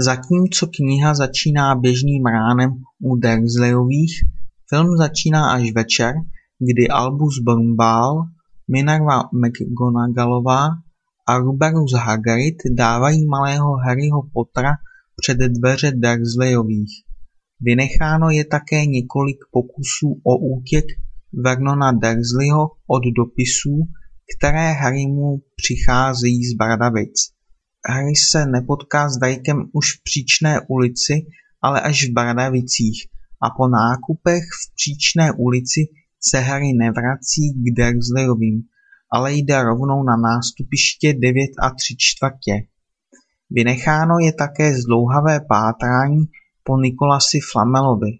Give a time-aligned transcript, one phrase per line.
[0.00, 4.12] Zatímco kniha začíná běžným ránem u Dursleyových,
[4.68, 6.14] film začíná až večer,
[6.58, 8.24] kdy Albus Brumbál,
[8.68, 10.68] Minerva McGonagallová
[11.28, 14.72] a Ruberus Hagrid dávají malého Harryho Pottera
[15.16, 17.04] před dveře Dursleyových.
[17.60, 20.84] Vynecháno je také několik pokusů o útěk
[21.32, 23.88] Vernona Dursleyho od dopisů,
[24.38, 27.32] které Harrymu přicházejí z Bradavic.
[27.88, 31.26] Harry se nepotká s Drakem už v Příčné ulici,
[31.62, 33.08] ale až v Bradavicích
[33.42, 35.80] a po nákupech v Příčné ulici
[36.20, 38.62] se Harry nevrací k Dursleyovým,
[39.12, 42.66] ale jde rovnou na nástupiště 9 a 3 čtvrtě.
[43.50, 46.24] Vynecháno je také zdlouhavé pátrání
[46.64, 48.18] po Nikolasi Flamelovi.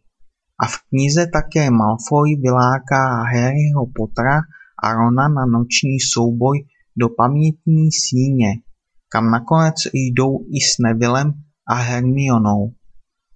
[0.58, 4.40] A v knize také Malfoy vyláká Harryho Pottera
[4.82, 6.64] a Rona na noční souboj
[6.96, 8.48] do pamětní síně,
[9.12, 11.32] kam nakonec jdou i s Nevillem
[11.68, 12.72] a Hermionou.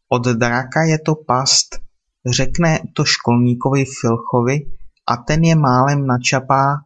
[0.09, 1.67] Od draka je to past,
[2.31, 4.57] řekne to školníkovi Filchovi
[5.09, 6.77] a ten je málem načapá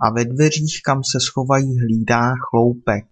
[0.00, 3.04] a ve dveřích, kam se schovají, hlídá chloupek.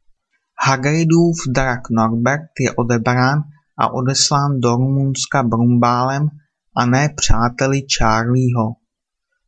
[0.67, 3.39] Hagridův drak Norbert je odebrán
[3.79, 6.29] a odeslán do Rumunska Brumbálem
[6.77, 8.73] a ne přáteli Charlieho.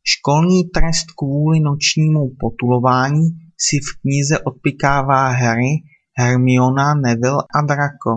[0.03, 5.83] Školní trest kvůli nočnímu potulování si v knize odpikává Harry,
[6.17, 8.13] Hermiona, Neville a Draco.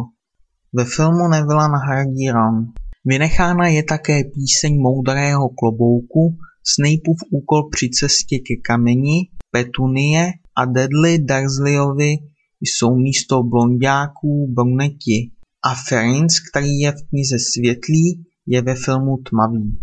[0.73, 2.67] Ve filmu Nevilla nahradí Ron.
[3.05, 11.19] Vynechána je také píseň Moudrého klobouku, Snapeův úkol při cestě ke kameni, Petunie a Dudley
[11.19, 12.15] Dursleyovi
[12.61, 15.31] jsou místo blonďáků bruneti
[15.65, 19.79] a Ferins, který je v knize světlý, je ve filmu tmavý.